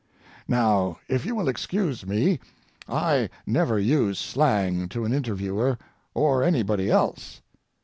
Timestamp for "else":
6.89-7.39